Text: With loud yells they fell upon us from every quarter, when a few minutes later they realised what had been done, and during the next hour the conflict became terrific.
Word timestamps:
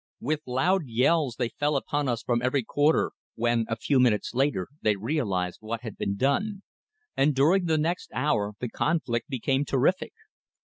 With 0.19 0.39
loud 0.47 0.87
yells 0.87 1.35
they 1.35 1.49
fell 1.49 1.75
upon 1.75 2.09
us 2.09 2.23
from 2.23 2.41
every 2.41 2.63
quarter, 2.63 3.11
when 3.35 3.67
a 3.69 3.75
few 3.75 3.99
minutes 3.99 4.33
later 4.33 4.67
they 4.81 4.95
realised 4.95 5.59
what 5.61 5.81
had 5.81 5.95
been 5.95 6.15
done, 6.17 6.63
and 7.15 7.35
during 7.35 7.65
the 7.65 7.77
next 7.77 8.09
hour 8.11 8.53
the 8.59 8.67
conflict 8.69 9.29
became 9.29 9.63
terrific. 9.63 10.13